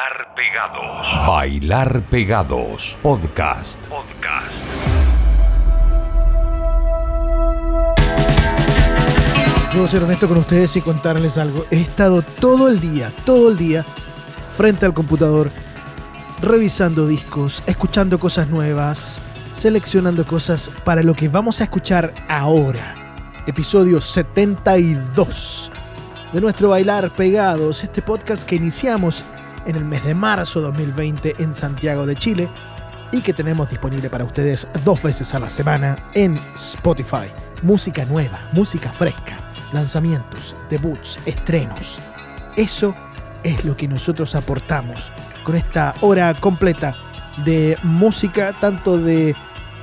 [0.00, 1.26] Bailar Pegados.
[1.26, 2.98] Bailar Pegados.
[3.02, 3.88] Podcast.
[3.88, 4.50] Podcast.
[9.74, 11.66] Debo ser honesto con ustedes y contarles algo.
[11.70, 13.84] He estado todo el día, todo el día,
[14.56, 15.50] frente al computador,
[16.40, 19.20] revisando discos, escuchando cosas nuevas,
[19.52, 22.94] seleccionando cosas para lo que vamos a escuchar ahora.
[23.46, 25.70] Episodio 72
[26.32, 29.26] de nuestro Bailar Pegados, este podcast que iniciamos
[29.66, 32.48] en el mes de marzo 2020 en Santiago de Chile
[33.12, 37.26] y que tenemos disponible para ustedes dos veces a la semana en Spotify.
[37.62, 42.00] Música nueva, música fresca, lanzamientos, debuts, estrenos.
[42.56, 42.94] Eso
[43.42, 45.12] es lo que nosotros aportamos
[45.44, 46.94] con esta hora completa
[47.44, 49.34] de música, tanto de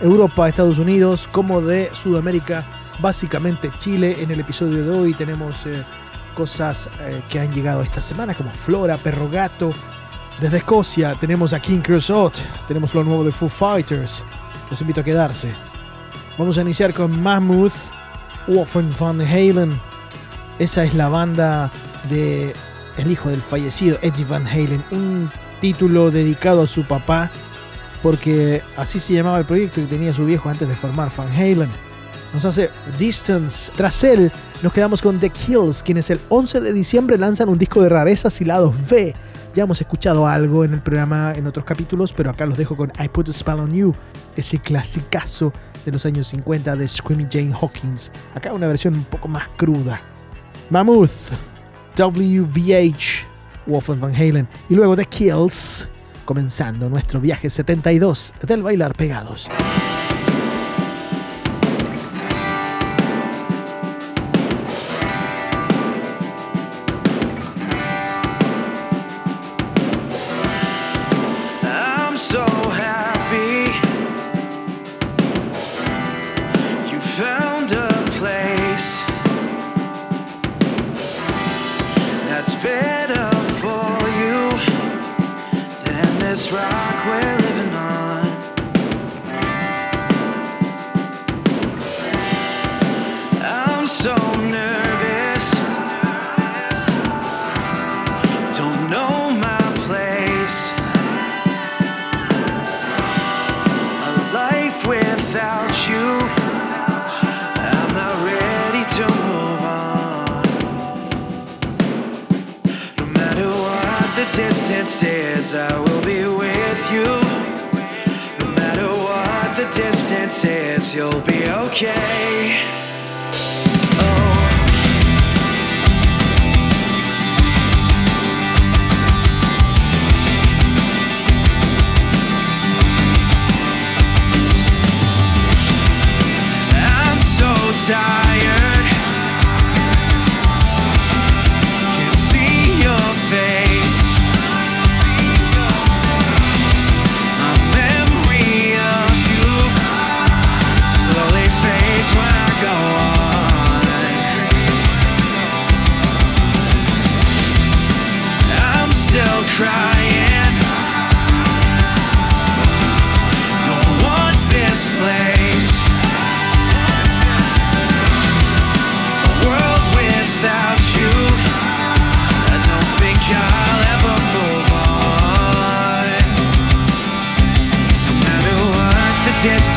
[0.01, 2.63] Europa, Estados Unidos, como de Sudamérica,
[2.99, 4.17] básicamente Chile.
[4.19, 5.83] En el episodio de hoy tenemos eh,
[6.37, 9.73] cosas eh, que han llegado esta semana, como Flora, Perro Gato.
[10.39, 14.23] Desde Escocia tenemos a King Creosote, tenemos lo nuevo de Foo Fighters.
[14.69, 15.55] Los invito a quedarse.
[16.37, 17.73] Vamos a iniciar con Mammoth,
[18.45, 19.79] Wolfen Van Halen.
[20.59, 21.71] Esa es la banda
[22.07, 22.53] de
[22.97, 27.31] el hijo del fallecido Eddie Van Halen, un título dedicado a su papá,
[28.03, 31.71] porque así se llamaba el proyecto que tenía su viejo antes de formar Van Halen.
[32.31, 33.71] Nos hace Distance.
[33.75, 37.81] Tras él, nos quedamos con The Kills, quienes el 11 de diciembre lanzan un disco
[37.81, 39.13] de rarezas y lados B.
[39.53, 42.91] Ya hemos escuchado algo en el programa en otros capítulos, pero acá los dejo con
[42.99, 43.93] I Put a Spell on You,
[44.35, 45.53] ese clasicazo
[45.85, 48.11] de los años 50 de Screaming Jane Hawkins.
[48.33, 50.01] Acá una versión un poco más cruda.
[50.69, 51.31] Mammoth,
[51.95, 53.25] WVH,
[53.67, 55.87] Wolfgang Van Halen y luego The Kills,
[56.25, 59.47] comenzando nuestro viaje 72 del bailar pegados.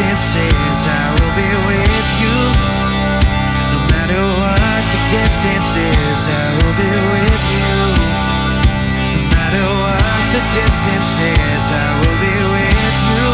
[0.01, 2.37] The distance is, I will be with you.
[3.73, 7.75] No matter what the distance is, I will be with you.
[9.13, 13.27] No matter what the distance is, I will be with you.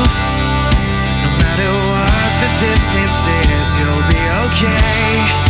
[1.22, 5.45] No matter what the distance is, you'll be okay.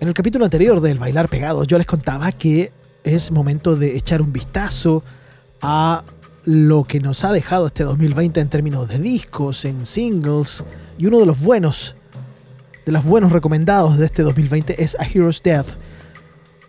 [0.00, 2.72] En el capítulo anterior del Bailar Pegados yo les contaba que
[3.04, 5.02] es momento de echar un vistazo
[5.62, 6.04] a
[6.44, 10.62] lo que nos ha dejado este 2020 en términos de discos, en singles,
[10.96, 11.94] y uno de los buenos,
[12.86, 15.76] de los buenos recomendados de este 2020 es A Hero's Death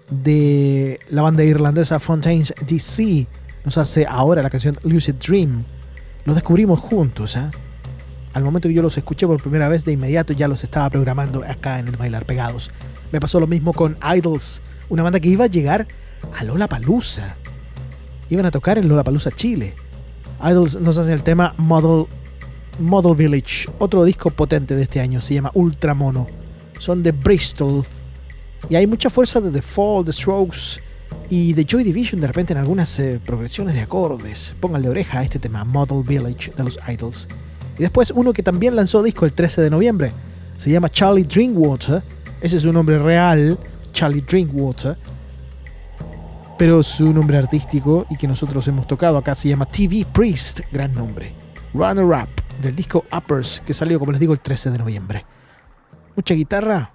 [0.10, 3.28] de la banda irlandesa Fontaines DC.
[3.64, 5.64] Nos hace ahora la canción Lucid Dream.
[6.26, 7.52] Los descubrimos juntos, ¿ah?
[8.34, 11.44] Al momento que yo los escuché por primera vez, de inmediato ya los estaba programando
[11.44, 12.72] acá en el Bailar Pegados.
[13.12, 15.88] Me pasó lo mismo con Idols, una banda que iba a llegar
[16.38, 17.36] a Lollapalooza.
[18.30, 19.74] Iban a tocar en Lollapalooza, Chile.
[20.44, 22.06] Idols nos hace el tema Model,
[22.80, 26.28] Model Village, otro disco potente de este año, se llama Ultra Mono.
[26.78, 27.84] Son de Bristol.
[28.70, 30.80] Y hay mucha fuerza de The Fall, The Strokes
[31.30, 34.54] y de Joy Division de repente en algunas eh, progresiones de acordes.
[34.60, 37.28] Pónganle oreja a este tema, Model Village de los Idols.
[37.80, 40.12] Y después uno que también lanzó disco el 13 de noviembre.
[40.58, 42.04] Se llama Charlie Drinkwater.
[42.42, 43.58] Ese es su nombre real,
[43.94, 44.98] Charlie Drinkwater.
[46.58, 50.60] Pero su nombre artístico y que nosotros hemos tocado acá se llama TV Priest.
[50.74, 51.34] Gran nombre.
[51.74, 52.30] Runner Up
[52.62, 55.26] del disco Uppers que salió, como les digo, el 13 de noviembre.
[56.18, 56.92] ¿Mucha guitarra?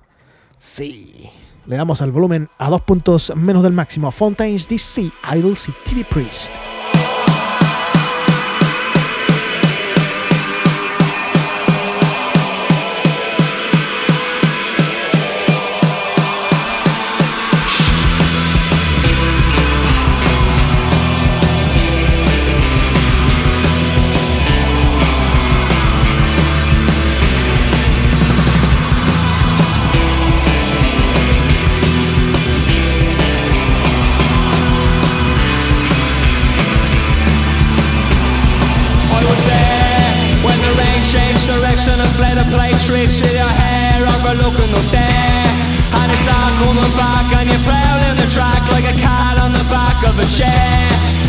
[0.59, 1.31] Sí.
[1.65, 4.13] Le damos al volumen a dos puntos menos del máximo.
[4.13, 6.55] Fontaines DC, Idols y TV Priest.
[42.83, 45.51] Tricks with your hair overlooking up there.
[45.95, 49.65] And it's all coming back and you're prowling the track like a cat on the
[49.71, 50.89] back of a chair.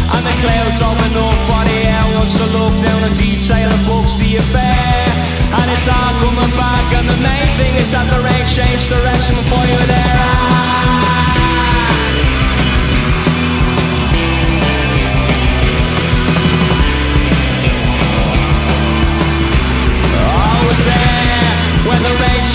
[0.10, 1.38] And the clouds open up
[1.70, 5.06] the air wants to look down and detail and books the affair.
[5.54, 9.36] And it's all coming back and the main thing is that the rain changed direction
[9.36, 10.75] before you were there.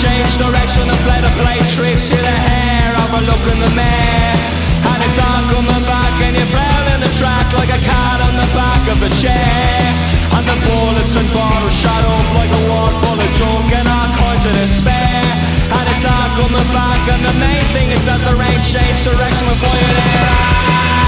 [0.01, 3.71] Changed direction and play the play tricks to the hair Have a look in the
[3.77, 4.37] mare.
[4.81, 8.49] And it's all coming back and you're prowling the track like a cat on the
[8.57, 9.85] back of a chair.
[10.33, 14.09] And the bullets and bottles shot up like a wall full of junk and all
[14.17, 15.21] kinds of despair.
[15.69, 19.45] And it's all coming back and the main thing is that the rain changed direction
[19.53, 21.00] before you're there.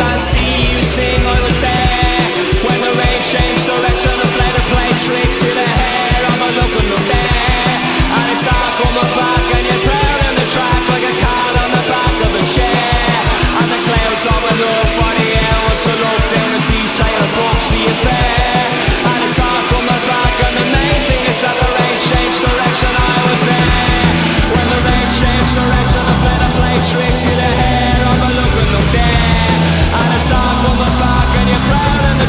[0.00, 0.47] I've seen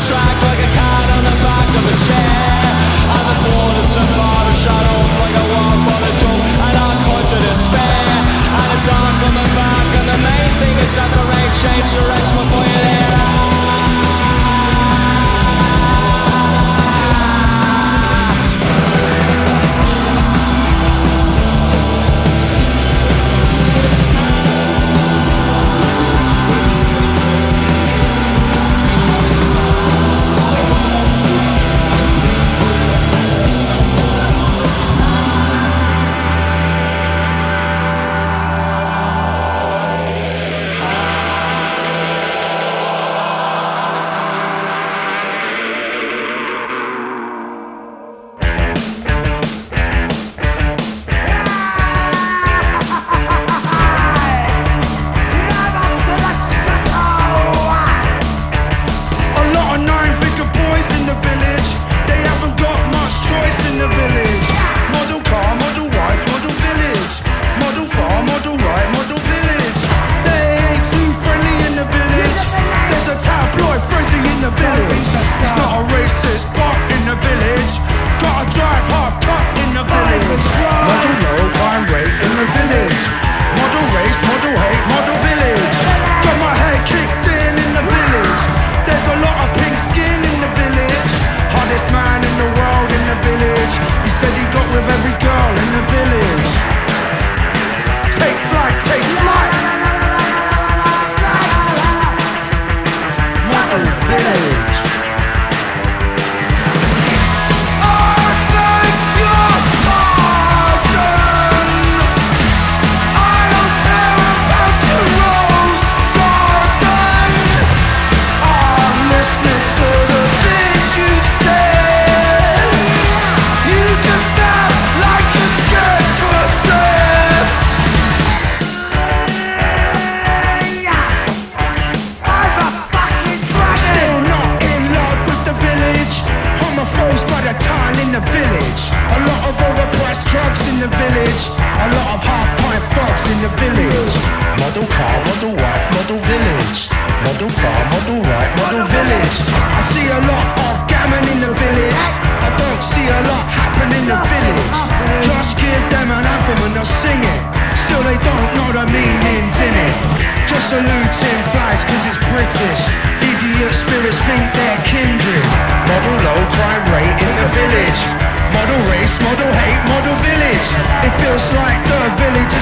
[0.07, 2.71] track like a cat on the back of a chair.
[3.11, 6.75] I'm a thorn and some part of shadow, like a warp on a joke, and
[6.77, 8.07] I'm caught to despair.
[8.59, 12.35] And it's on the back, and the main thing is that the separate, change direction
[12.37, 13.08] before you leave.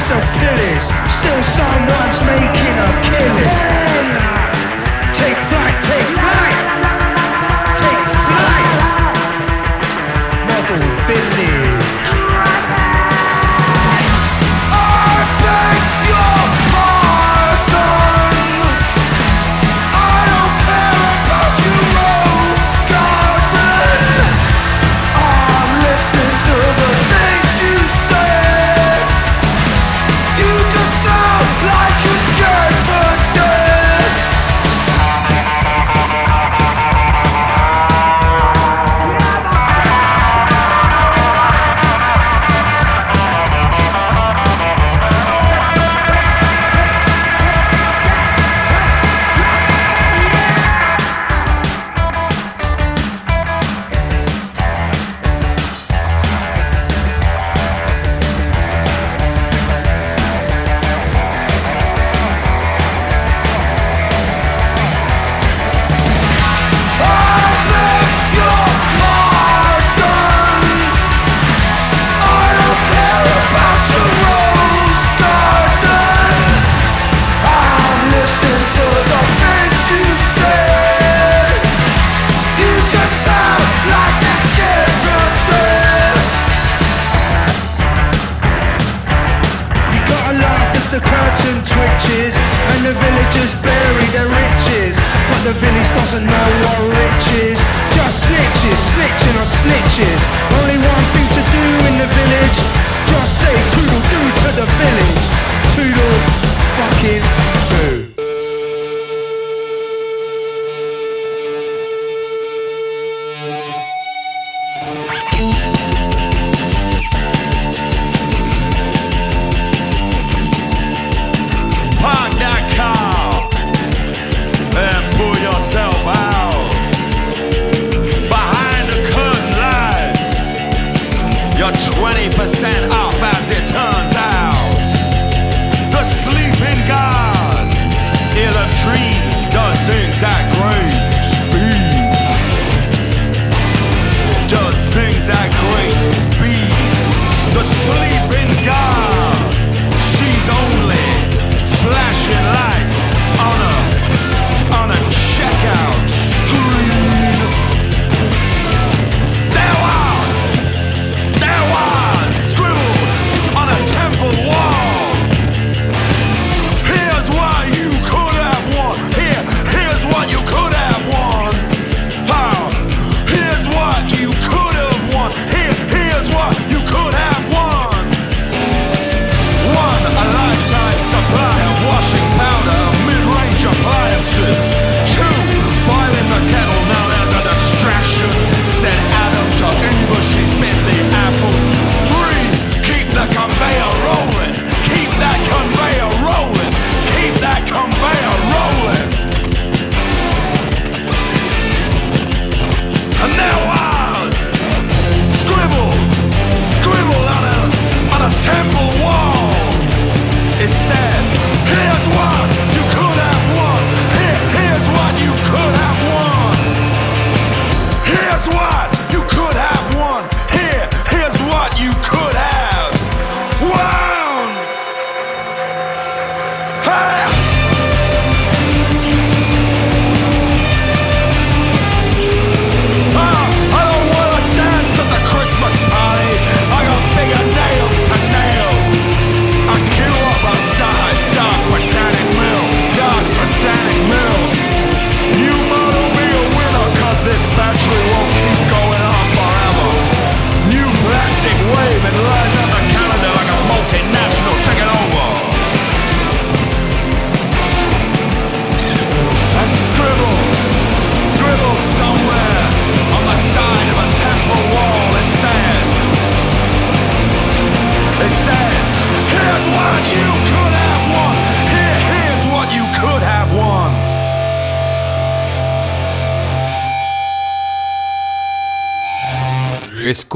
[0.08, 1.67] self-pillage, still so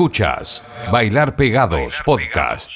[0.01, 2.71] Escuchas Bailar Pegados Podcast.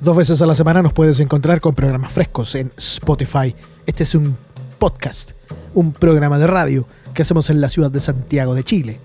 [0.00, 3.54] Dos veces a la semana nos puedes encontrar con programas frescos en Spotify.
[3.86, 4.36] Este es un
[4.80, 5.34] podcast,
[5.72, 8.98] un programa de radio que hacemos en la ciudad de Santiago de Chile.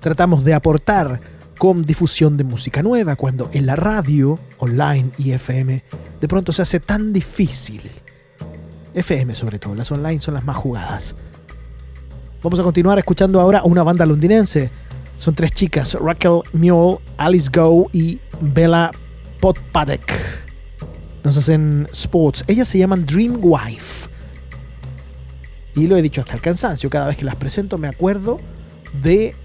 [0.00, 1.22] Tratamos de aportar
[1.56, 5.82] con difusión de música nueva cuando en la radio, online y FM
[6.20, 7.90] de pronto se hace tan difícil.
[8.92, 11.14] FM sobre todo, las online son las más jugadas.
[12.42, 14.89] Vamos a continuar escuchando ahora a una banda londinense.
[15.20, 18.90] Son tres chicas, Raquel Mule, Alice Go y Bella
[19.40, 20.18] Potpadek.
[21.22, 22.42] Nos hacen sports.
[22.48, 24.08] Ellas se llaman Dream Wife.
[25.74, 26.88] Y lo he dicho hasta el cansancio.
[26.88, 28.40] Cada vez que las presento me acuerdo
[29.02, 29.36] de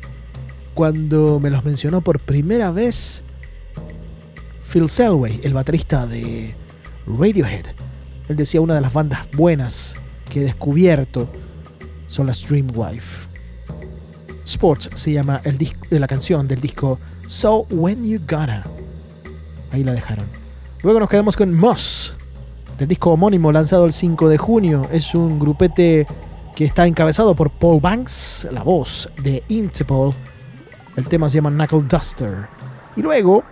[0.75, 3.21] cuando me los mencionó por primera vez
[4.71, 6.55] Phil Selway, el baterista de
[7.05, 7.65] Radiohead.
[8.29, 9.97] Él decía una de las bandas buenas
[10.29, 11.27] que he descubierto
[12.07, 13.24] son las Dream Wife.
[14.45, 18.63] Sports se llama el dis- eh, la canción del disco So When You Gonna.
[19.71, 20.25] Ahí la dejaron.
[20.83, 22.15] Luego nos quedamos con Moss,
[22.77, 24.87] del disco homónimo lanzado el 5 de junio.
[24.91, 26.05] Es un grupete
[26.55, 30.13] que está encabezado por Paul Banks, la voz de Interpol.
[30.95, 32.47] El tema se llama Knuckle Duster.
[32.95, 33.43] Y luego,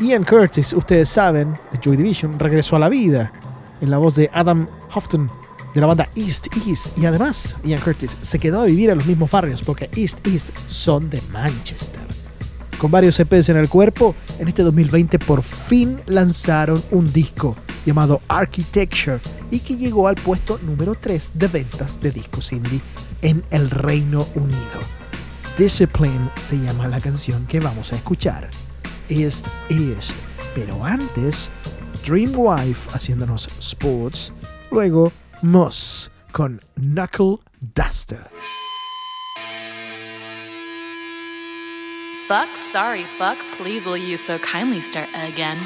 [0.00, 3.30] Ian Curtis, ustedes saben, de Joy Division, regresó a la vida
[3.80, 5.30] en la voz de Adam Houghton
[5.74, 9.06] de la banda East East y además Ian Curtis se quedó a vivir en los
[9.06, 12.06] mismos barrios porque East East son de Manchester.
[12.78, 17.56] Con varios EPs en el cuerpo, en este 2020 por fin lanzaron un disco
[17.86, 22.80] llamado Architecture y que llegó al puesto número 3 de ventas de discos indie
[23.22, 24.80] en el Reino Unido.
[25.56, 28.50] Discipline se llama la canción que vamos a escuchar.
[29.08, 30.16] East East.
[30.54, 31.50] Pero antes,
[32.04, 34.34] Dream Wife haciéndonos Sports,
[34.70, 37.38] luego Moss con Knuckle
[37.74, 38.30] Duster.
[42.28, 45.58] Fuck, sorry, fuck, please will you so kindly start again.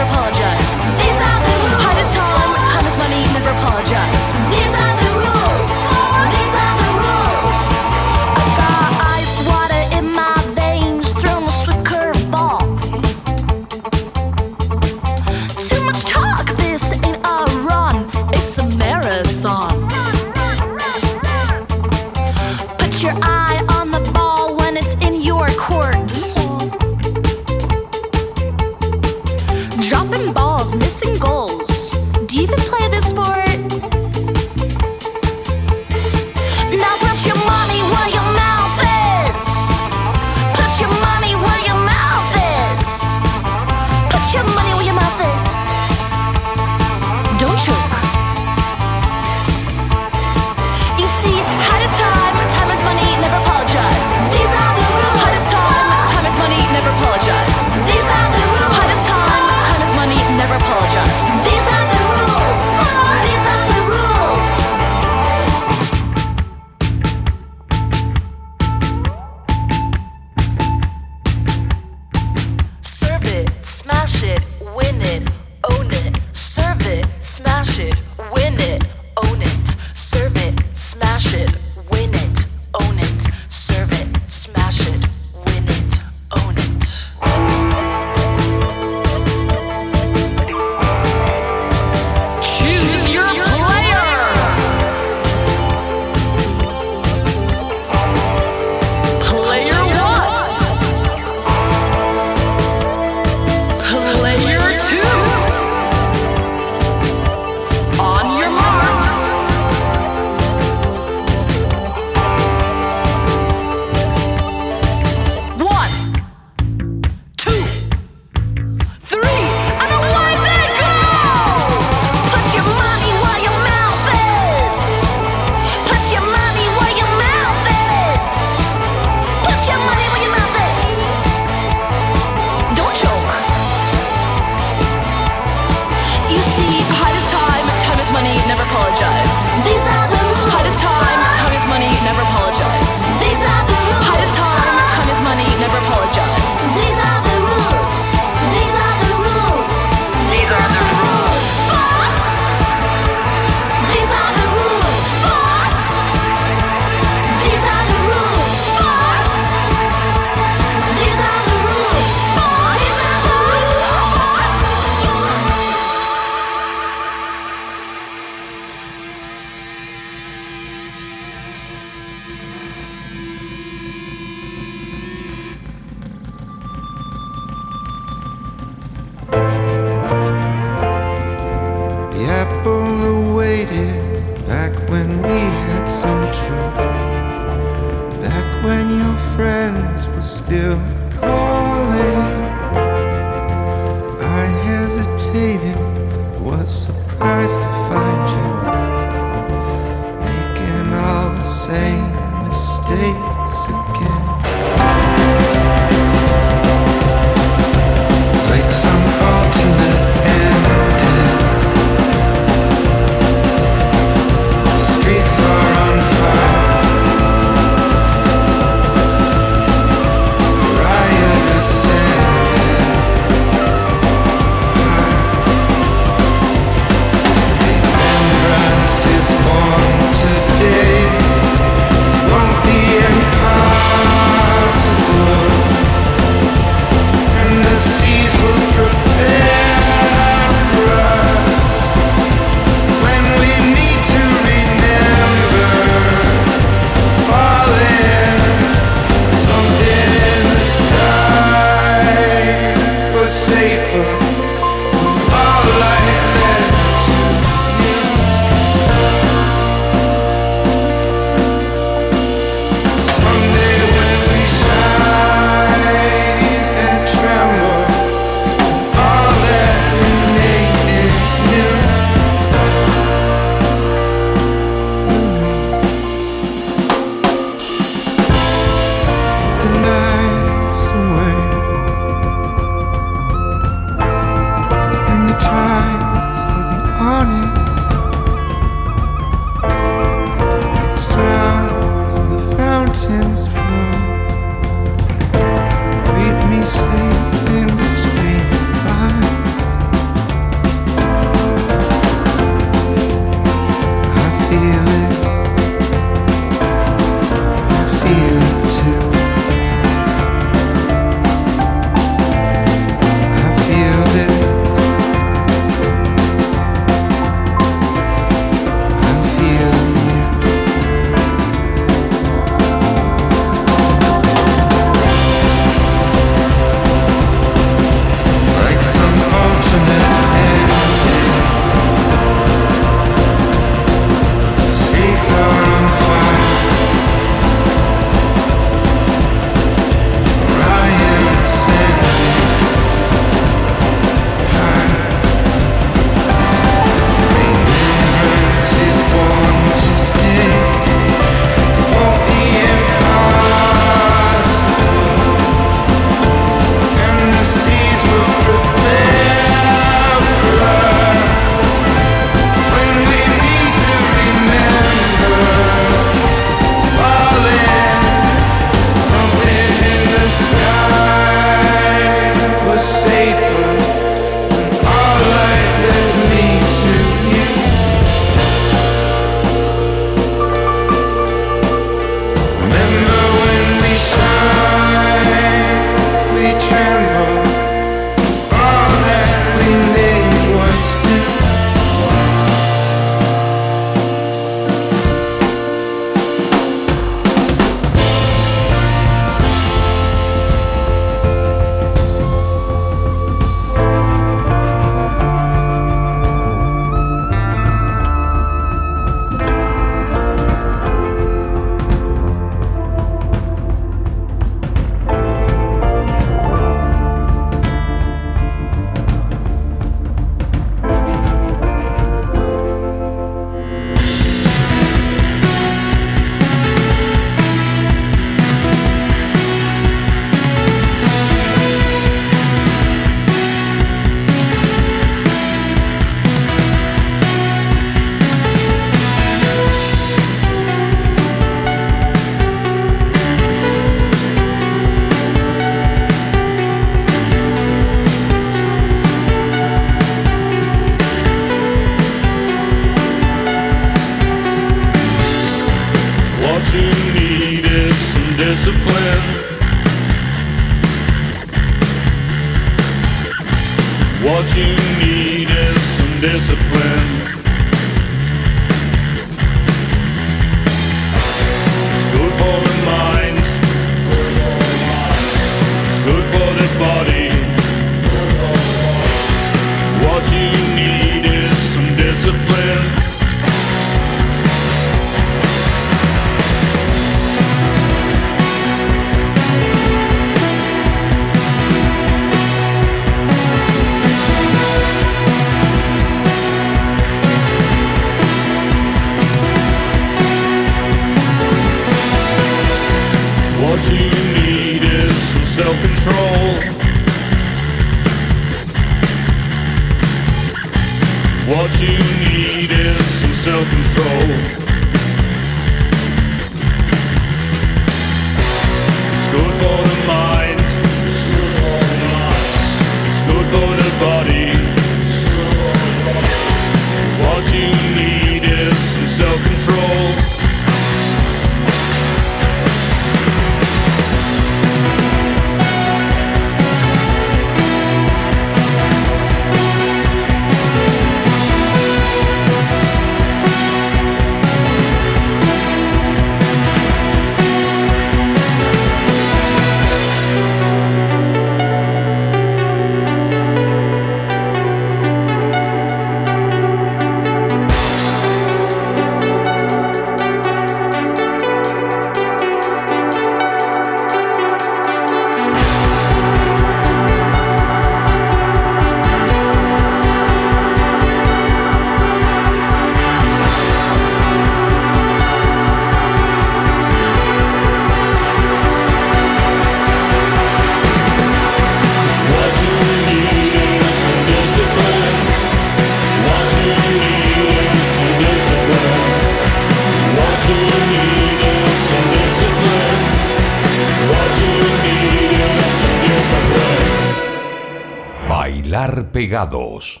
[598.32, 600.00] Bailar pegados.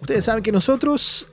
[0.00, 1.28] Ustedes saben que nosotros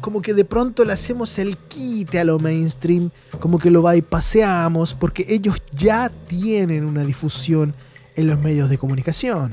[0.00, 3.10] como que de pronto le hacemos el quite a lo mainstream,
[3.40, 7.74] como que lo bypaseamos, porque ellos ya tienen una difusión
[8.14, 9.52] en los medios de comunicación.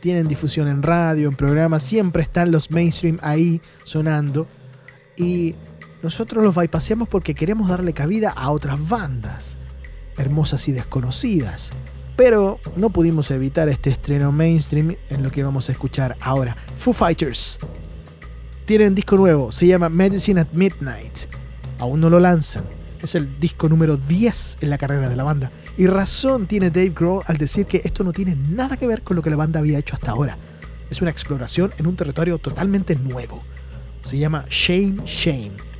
[0.00, 4.48] Tienen difusión en radio, en programas, siempre están los mainstream ahí sonando.
[5.16, 5.54] Y
[6.02, 9.54] nosotros los bypaseamos porque queremos darle cabida a otras bandas,
[10.18, 11.70] hermosas y desconocidas.
[12.16, 16.56] Pero no pudimos evitar este estreno mainstream en lo que vamos a escuchar ahora.
[16.78, 17.58] Foo Fighters
[18.64, 21.26] tienen disco nuevo, se llama Medicine at Midnight.
[21.78, 22.64] Aún no lo lanzan.
[23.02, 25.50] Es el disco número 10 en la carrera de la banda.
[25.76, 29.16] Y razón tiene Dave Grohl al decir que esto no tiene nada que ver con
[29.16, 30.36] lo que la banda había hecho hasta ahora.
[30.90, 33.42] Es una exploración en un territorio totalmente nuevo.
[34.02, 35.71] Se llama Shame Shame.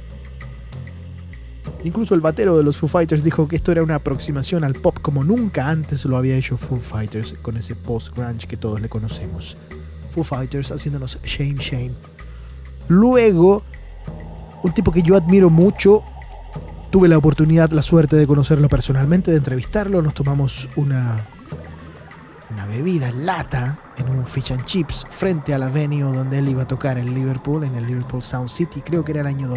[1.84, 4.98] Incluso el batero de los Foo Fighters dijo que esto era una aproximación al pop
[5.02, 9.56] como nunca antes lo había hecho Foo Fighters con ese post-grunge que todos le conocemos.
[10.14, 11.92] Foo Fighters haciéndonos Shame Shame.
[12.88, 13.62] Luego,
[14.62, 16.04] un tipo que yo admiro mucho,
[16.90, 21.26] tuve la oportunidad, la suerte de conocerlo personalmente, de entrevistarlo, nos tomamos una,
[22.50, 26.48] una bebida en lata en un fish and chips frente a la venue donde él
[26.48, 29.48] iba a tocar en Liverpool, en el Liverpool Sound City, creo que era el año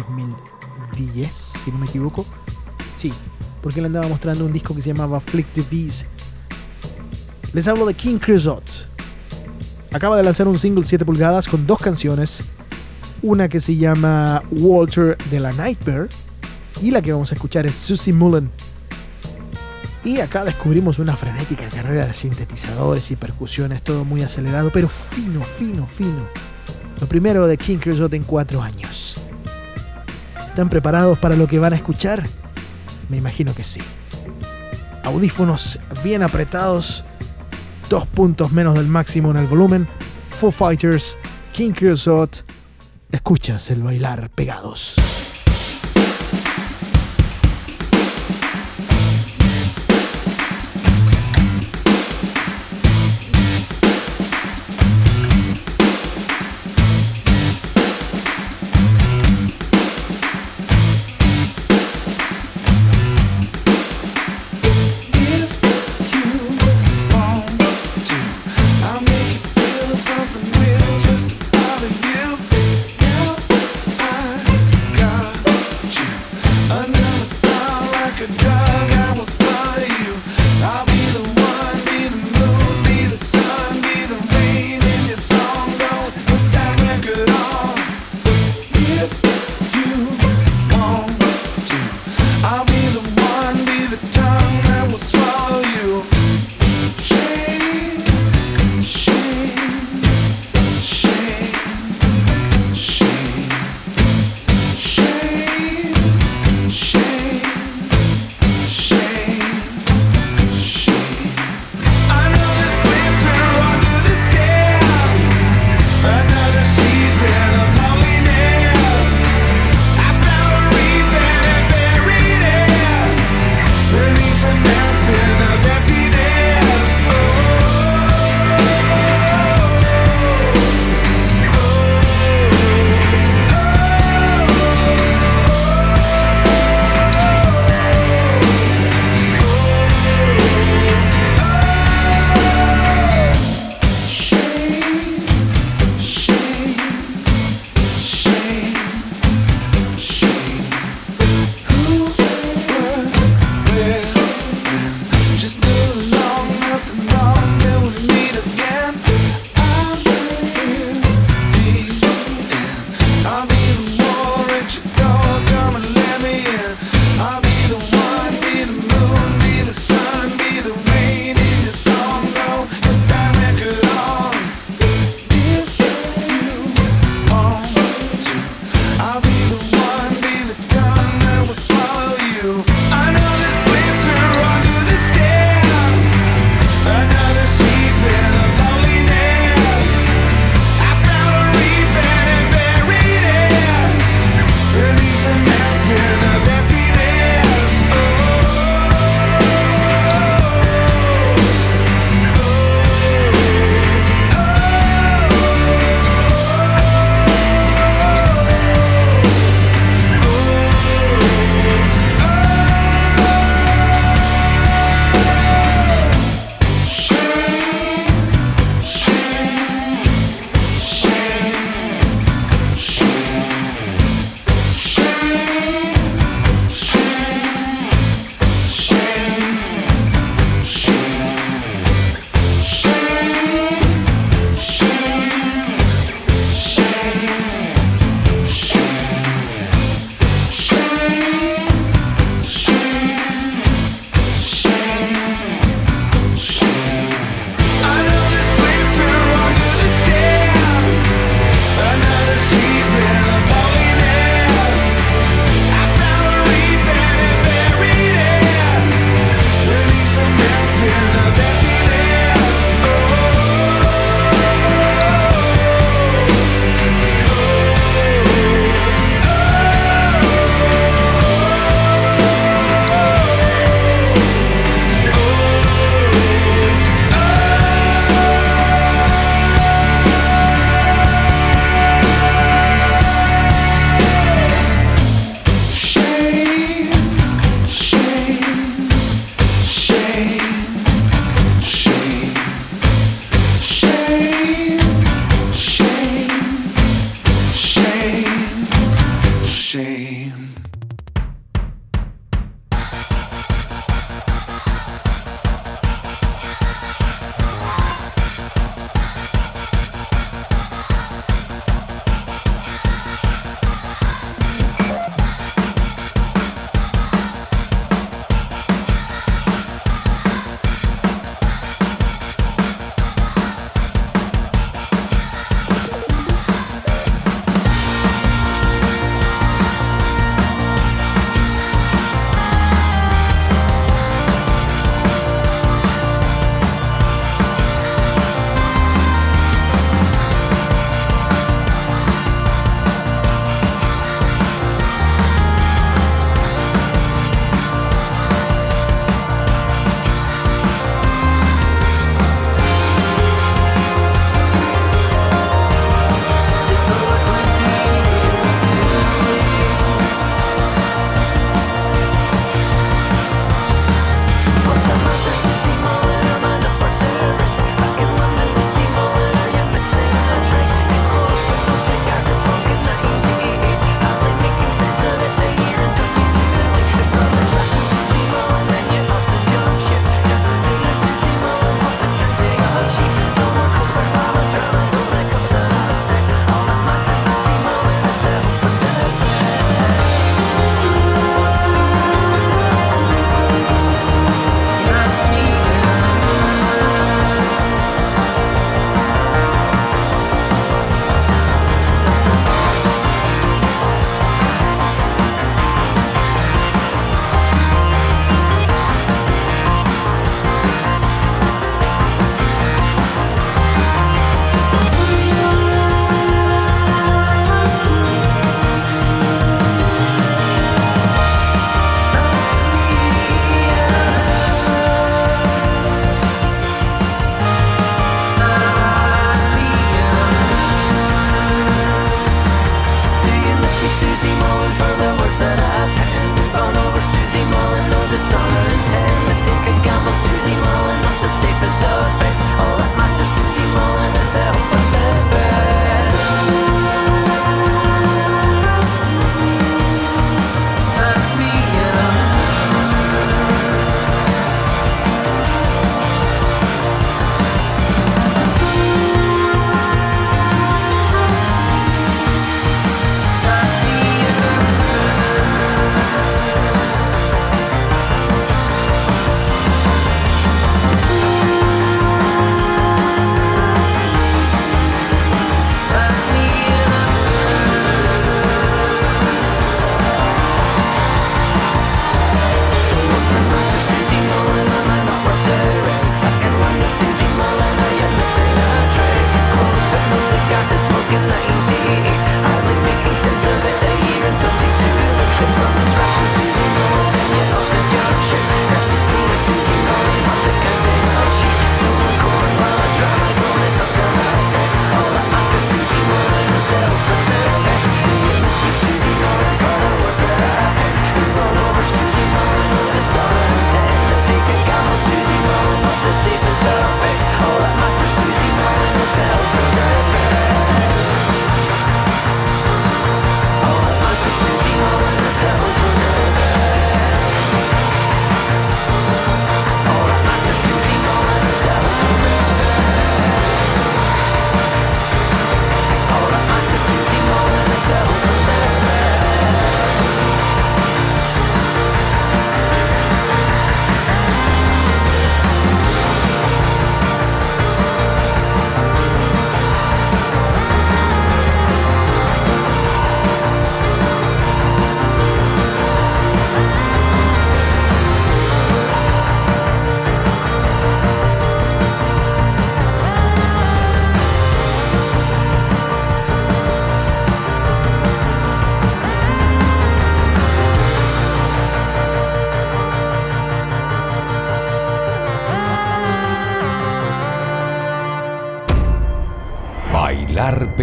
[0.90, 2.26] 2010, si no me equivoco.
[2.94, 3.12] Sí,
[3.62, 6.06] porque él andaba mostrando un disco que se llamaba Flick the V's.
[7.52, 8.72] Les hablo de King Creosote.
[9.92, 12.44] Acaba de lanzar un single 7 pulgadas con dos canciones
[13.22, 16.08] una que se llama Walter de la Nightmare
[16.80, 18.50] y la que vamos a escuchar es Susie Mullen.
[20.04, 25.42] Y acá descubrimos una frenética carrera de sintetizadores y percusiones, todo muy acelerado, pero fino,
[25.42, 26.28] fino, fino.
[27.00, 29.18] Lo primero de King Creosote en cuatro años.
[30.56, 32.30] ¿Están preparados para lo que van a escuchar?
[33.10, 33.82] Me imagino que sí.
[35.04, 37.04] Audífonos bien apretados,
[37.90, 39.86] dos puntos menos del máximo en el volumen.
[40.30, 41.18] Foo Fighters,
[41.52, 42.38] King Creosote.
[43.12, 44.96] Escuchas el bailar pegados.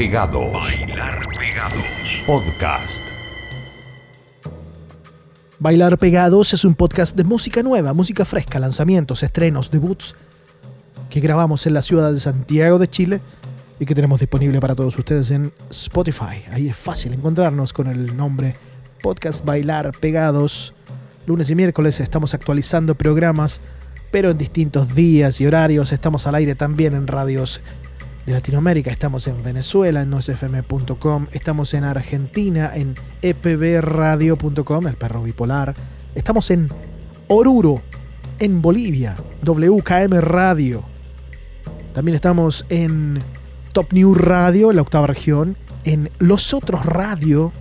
[0.04, 0.76] Bailar Pegados.
[2.26, 3.04] Podcast.
[5.60, 10.14] Bailar Pegados es un podcast de música nueva, música fresca, lanzamientos, estrenos, debuts
[11.10, 13.22] que grabamos en la ciudad de Santiago de Chile
[13.80, 16.44] y que tenemos disponible para todos ustedes en Spotify.
[16.52, 18.58] Ahí es fácil encontrarnos con el nombre
[19.02, 20.74] Podcast Bailar Pegados.
[21.26, 23.62] Lunes y miércoles estamos actualizando programas,
[24.12, 25.94] pero en distintos días y horarios.
[25.94, 27.62] Estamos al aire también en radios
[28.26, 28.92] de Latinoamérica.
[28.92, 31.28] Estamos en Venezuela, en nosfm.com.
[31.32, 35.74] Estamos en Argentina, en epbradio.com, el perro bipolar.
[36.16, 36.70] Estamos en
[37.28, 37.82] Oruro,
[38.40, 40.84] en Bolivia, WKM Radio.
[41.94, 43.20] También estamos en
[43.72, 45.58] Top New Radio, en la octava región.
[45.84, 47.52] En Los Otros Radio,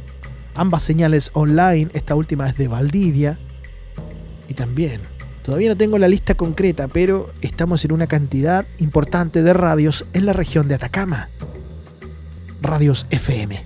[0.55, 1.91] ambas señales online.
[1.93, 3.39] Esta última es de Valdivia.
[4.49, 5.01] Y también,
[5.43, 10.27] todavía no tengo la lista concreta, pero estamos en una cantidad importante de radios en
[10.27, 11.29] la región de Atacama.
[12.61, 13.65] Radios FM.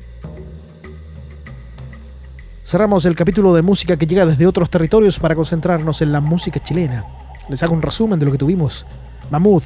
[2.65, 6.61] Cerramos el capítulo de música que llega desde otros territorios para concentrarnos en la música
[6.61, 7.05] chilena.
[7.49, 8.85] Les hago un resumen de lo que tuvimos.
[9.31, 9.63] Mammoth,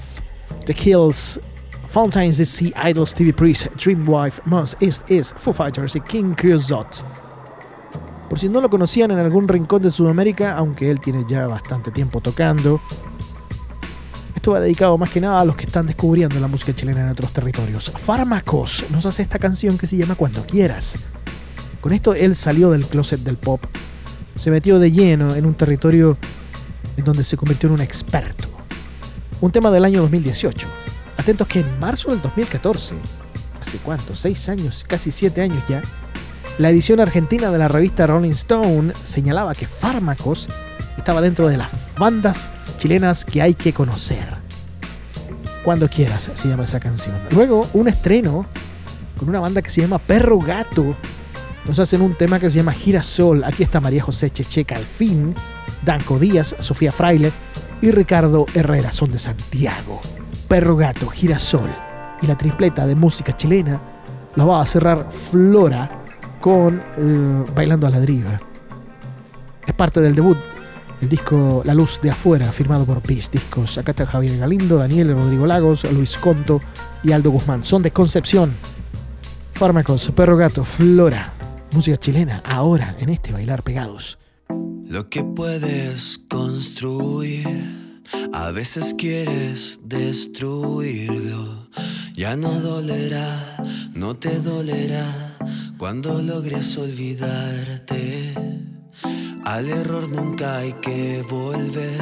[0.67, 1.41] The Kills,
[1.89, 6.99] Fountains DC, Idols, TV Priest, Dreamwife, Mons, East East, Foo Fighters y King Creosote.
[8.31, 11.91] Por si no lo conocían en algún rincón de Sudamérica, aunque él tiene ya bastante
[11.91, 12.81] tiempo tocando,
[14.37, 17.09] esto va dedicado más que nada a los que están descubriendo la música chilena en
[17.09, 17.91] otros territorios.
[17.97, 20.97] Fármacos nos hace esta canción que se llama Cuando quieras.
[21.81, 23.65] Con esto él salió del closet del pop,
[24.37, 26.17] se metió de lleno en un territorio
[26.97, 28.49] en donde se convirtió en un experto.
[29.41, 30.69] Un tema del año 2018.
[31.17, 32.95] Atentos que en marzo del 2014,
[33.61, 35.83] hace cuánto, seis años, casi siete años ya,
[36.61, 40.47] la edición argentina de la revista Rolling Stone señalaba que Fármacos
[40.99, 44.29] estaba dentro de las bandas chilenas que hay que conocer.
[45.65, 47.19] Cuando quieras se llama esa canción.
[47.31, 48.45] Luego, un estreno
[49.19, 50.95] con una banda que se llama Perro Gato.
[51.65, 53.43] Nos hacen un tema que se llama Girasol.
[53.43, 55.35] Aquí está María José Checheca al fin,
[55.83, 57.33] Danco Díaz, Sofía Fraile
[57.81, 58.93] y Ricardo Herrera.
[58.93, 60.03] Son de Santiago.
[60.47, 61.71] Perro Gato, Girasol.
[62.21, 63.81] Y la tripleta de música chilena
[64.37, 66.00] la va a cerrar Flora
[66.41, 68.01] con eh, Bailando a la.
[69.67, 70.39] Es parte del debut,
[71.01, 73.79] el disco La Luz de Afuera, firmado por Peace Discos.
[73.79, 76.61] Acá está Javier Galindo, Daniel Rodrigo Lagos, Luis Conto
[77.03, 77.63] y Aldo Guzmán.
[77.63, 78.57] Son de Concepción.
[79.53, 81.35] Fármacos, Perro Gato, Flora.
[81.73, 84.19] Música chilena, ahora en este Bailar Pegados.
[84.87, 91.69] Lo que puedes construir, a veces quieres destruirlo.
[92.15, 93.63] Ya no dolerá,
[93.95, 95.30] no te dolerá
[95.77, 98.35] cuando logres olvidarte.
[99.45, 102.01] Al error nunca hay que volver.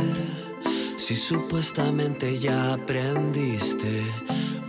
[0.96, 4.02] Si supuestamente ya aprendiste,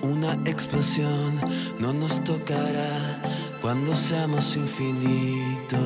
[0.02, 1.42] una explosión
[1.80, 3.22] no nos tocará
[3.62, 5.80] cuando seamos infinitos.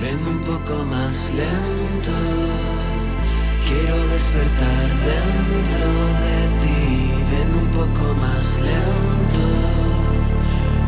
[0.00, 2.16] Ven un poco más lento.
[3.66, 5.88] Quiero despertar dentro
[6.24, 7.10] de ti.
[7.32, 9.79] Ven un poco más lento.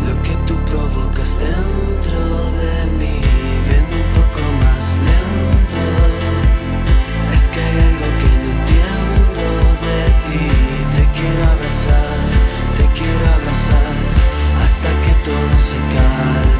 [0.08, 2.20] Lo que tú provocas dentro
[2.60, 3.20] de mí.
[3.68, 5.84] Ven un poco más lento.
[7.34, 9.44] Es que hay algo que no entiendo
[9.86, 10.44] de ti.
[10.96, 12.20] Te quiero abrazar,
[12.76, 13.94] te quiero abrazar
[14.62, 16.51] hasta que todo se calme.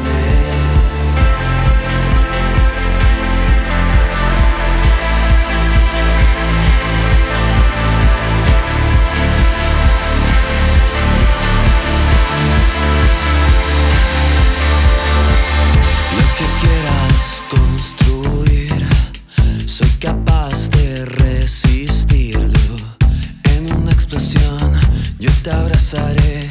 [25.43, 26.49] Te abrazaré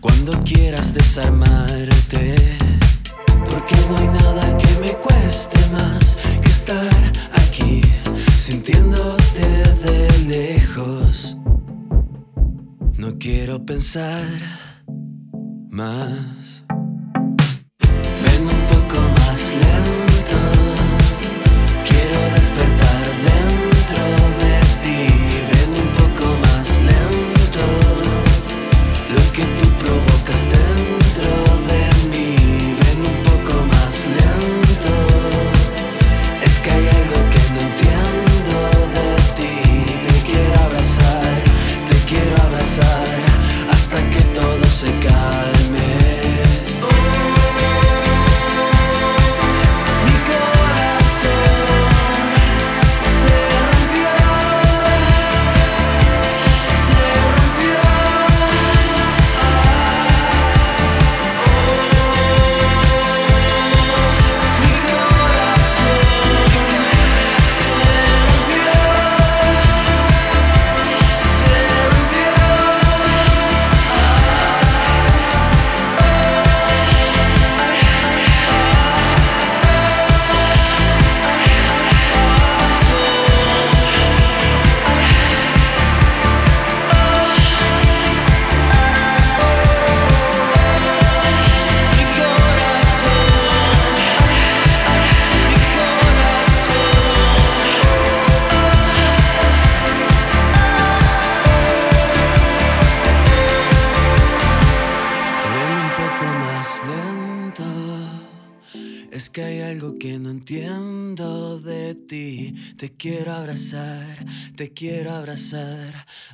[0.00, 2.58] cuando quieras desarmarte.
[3.48, 7.80] Porque no hay nada que me cueste más que estar aquí,
[8.36, 9.46] sintiéndote
[9.84, 11.36] de lejos.
[12.96, 14.26] No quiero pensar
[15.70, 16.64] más.
[18.24, 18.44] Ven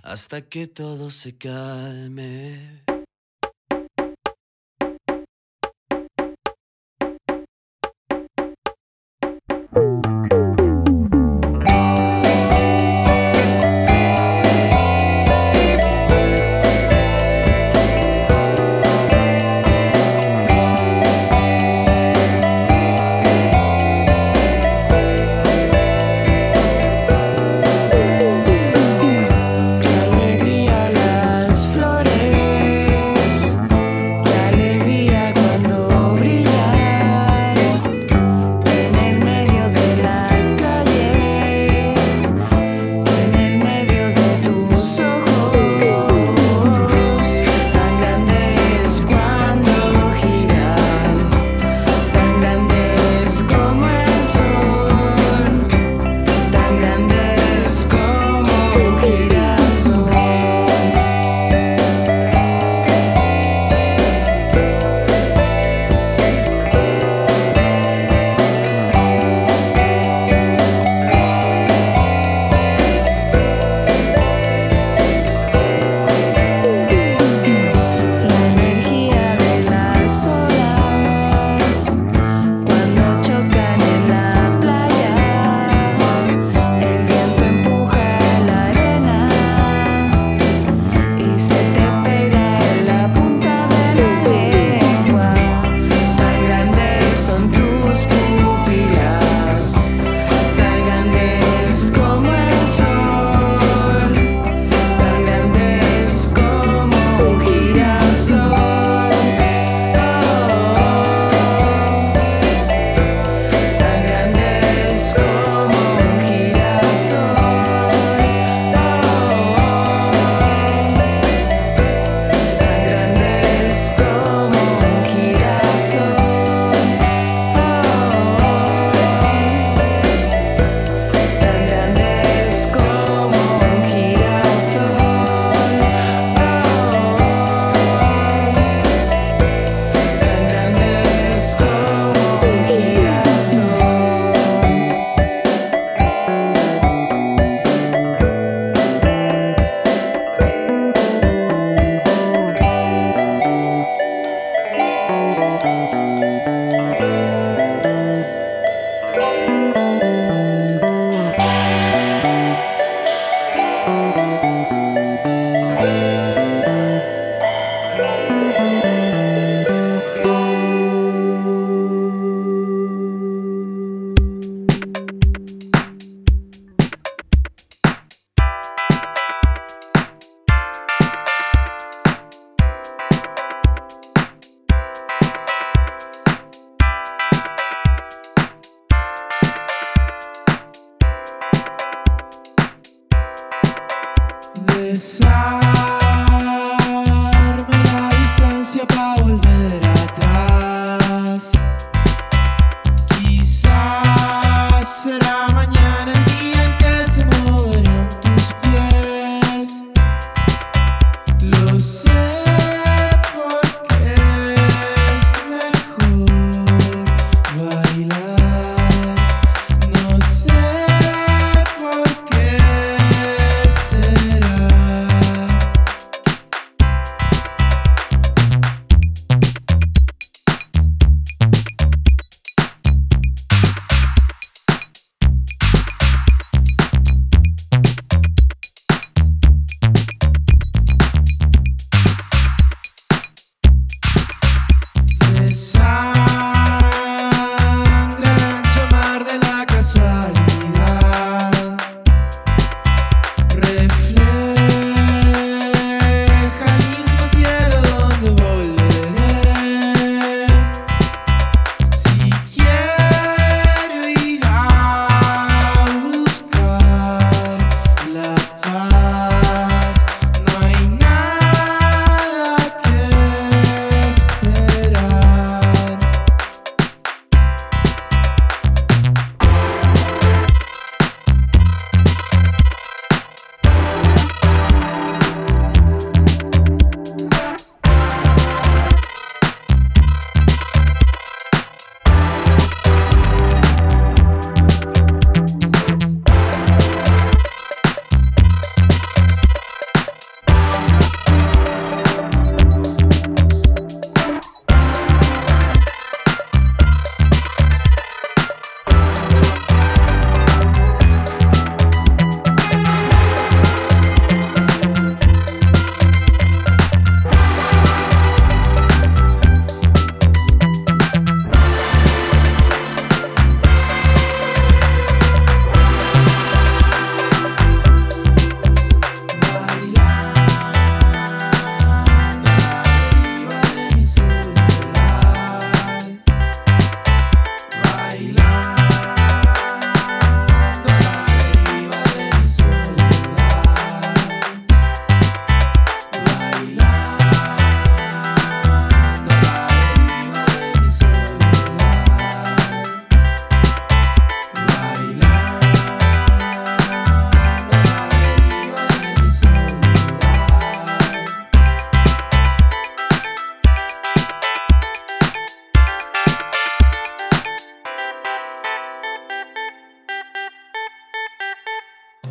[0.02, 2.87] hasta que todo se calme.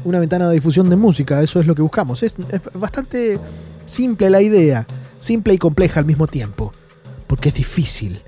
[0.07, 2.23] Una ventana de difusión de música, eso es lo que buscamos.
[2.23, 2.35] Es,
[2.73, 3.39] bastante
[3.85, 4.87] simple la idea,
[5.19, 6.71] simple y compleja al mismo tiempo,
[7.27, 8.21] porque es difícil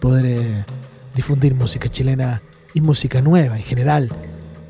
[0.00, 0.64] poder eh,
[1.14, 2.42] difundir música chilena
[2.74, 4.10] y música nueva en general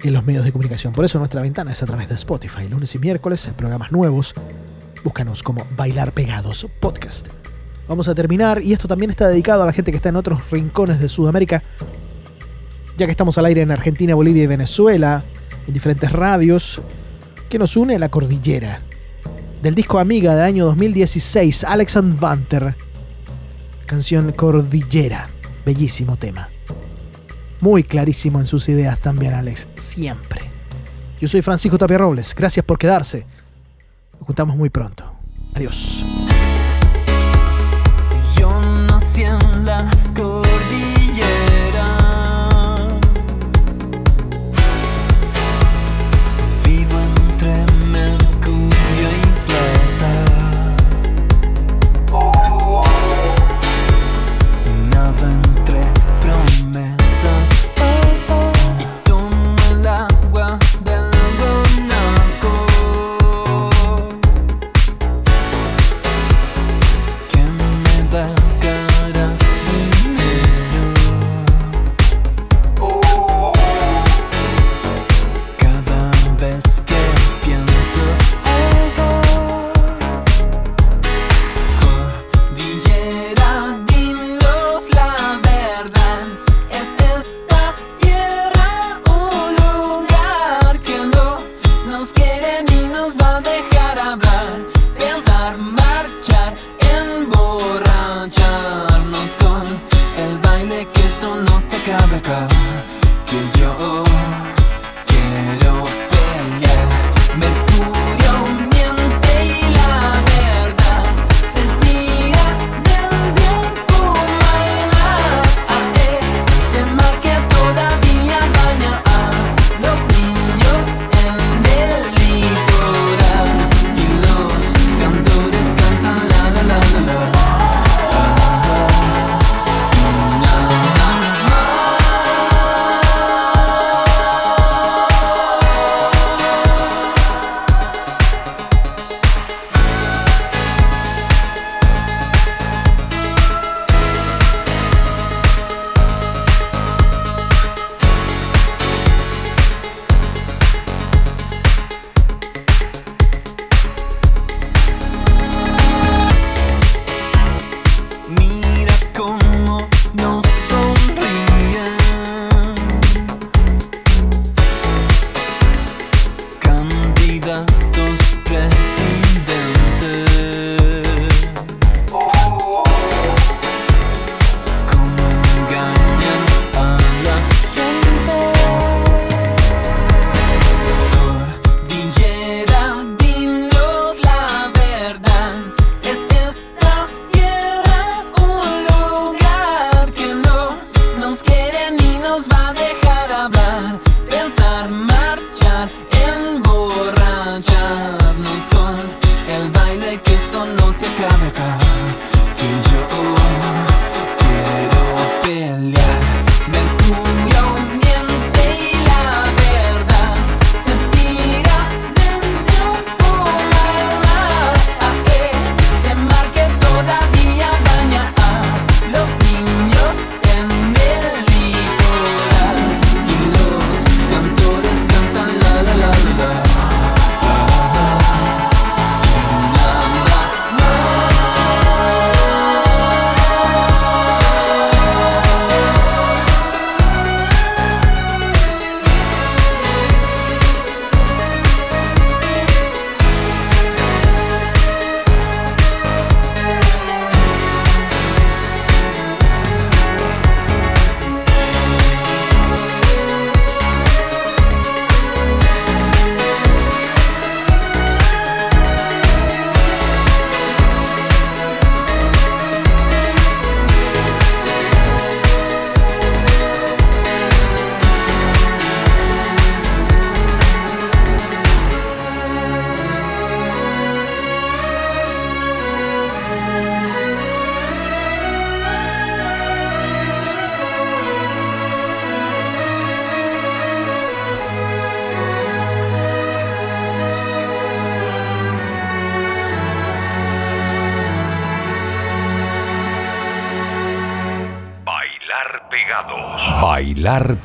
[0.02, 0.92] en los medios de comunicación.
[0.92, 4.34] Por eso nuestra ventana es a través de Spotify, lunes y miércoles, programas nuevos.
[5.02, 7.28] Búscanos como Bailar Pegados Podcast.
[7.88, 10.38] Vamos a terminar, y esto también está dedicado a la gente que está en otros
[10.50, 11.62] rincones de Sudamérica,
[12.96, 15.24] ya que estamos al aire en Argentina, Bolivia y Venezuela,
[15.70, 16.80] en diferentes radios,
[17.48, 18.80] que nos une a la cordillera.
[19.62, 22.74] Del disco Amiga del año 2016, Alexand Vanter,
[23.86, 25.30] canción Cordillera,
[25.64, 26.48] bellísimo tema.
[27.60, 30.40] Muy clarísimo en sus ideas también, Alex, siempre.
[31.20, 33.24] Yo soy Francisco Tapia Robles, gracias por quedarse.
[34.18, 35.04] Nos juntamos muy pronto.
[35.54, 36.02] Adiós.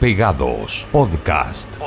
[0.06, 0.86] Pegados.
[0.92, 1.80] Podcast.